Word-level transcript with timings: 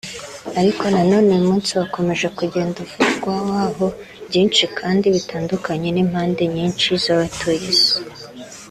Ariko 0.59 0.83
na 0.93 1.01
none 1.11 1.29
uyu 1.33 1.45
munsi 1.49 1.69
wakomeje 1.79 2.27
kugenda 2.37 2.77
uvugawaho 2.85 3.85
byinshi 4.27 4.63
kandi 4.79 5.05
bitandukanye 5.15 5.87
n’impande 5.91 6.43
nyinshi 6.55 6.87
z’abatuye 7.03 7.65
Isi 7.75 7.97